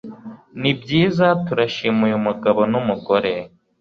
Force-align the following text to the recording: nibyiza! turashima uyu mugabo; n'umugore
nibyiza! 0.61 1.27
turashima 1.45 2.01
uyu 2.07 2.17
mugabo; 2.25 2.61
n'umugore 2.71 3.33